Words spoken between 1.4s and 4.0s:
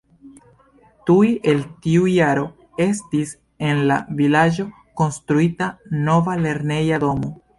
en tiu jaro estis en la